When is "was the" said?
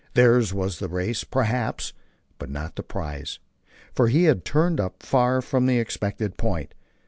0.51-0.87